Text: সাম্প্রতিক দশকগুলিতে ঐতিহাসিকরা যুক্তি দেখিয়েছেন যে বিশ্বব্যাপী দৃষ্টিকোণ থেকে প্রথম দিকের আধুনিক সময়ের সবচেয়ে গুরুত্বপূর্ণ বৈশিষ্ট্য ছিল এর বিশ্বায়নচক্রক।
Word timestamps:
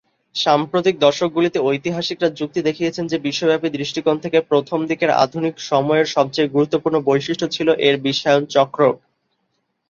সাম্প্রতিক 0.35 0.95
দশকগুলিতে 0.99 1.57
ঐতিহাসিকরা 1.61 2.29
যুক্তি 2.39 2.59
দেখিয়েছেন 2.61 3.05
যে 3.07 3.17
বিশ্বব্যাপী 3.19 3.67
দৃষ্টিকোণ 3.71 4.15
থেকে 4.19 4.37
প্রথম 4.51 4.79
দিকের 4.89 5.11
আধুনিক 5.23 5.55
সময়ের 5.71 6.07
সবচেয়ে 6.15 6.53
গুরুত্বপূর্ণ 6.55 6.97
বৈশিষ্ট্য 7.09 7.47
ছিল 7.47 7.67
এর 7.87 7.95
বিশ্বায়নচক্রক। 8.07 8.95